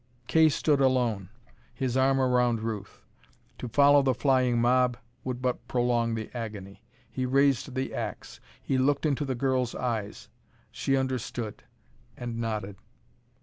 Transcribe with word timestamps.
Kay 0.25 0.49
stood 0.49 0.81
alone, 0.81 1.29
his 1.75 1.95
arm 1.95 2.19
around 2.19 2.61
Ruth. 2.61 3.03
To 3.59 3.67
follow 3.67 4.01
the 4.01 4.15
flying 4.15 4.59
mob 4.59 4.97
would 5.23 5.43
but 5.43 5.67
prolong 5.67 6.15
the 6.15 6.35
agony. 6.35 6.81
He 7.11 7.27
raised 7.27 7.75
the 7.75 7.93
ax. 7.93 8.39
He 8.63 8.79
looked 8.79 9.05
into 9.05 9.25
the 9.25 9.35
girl's 9.35 9.75
eyes. 9.75 10.27
She 10.71 10.97
understood, 10.97 11.65
and 12.17 12.39
nodded. 12.39 12.77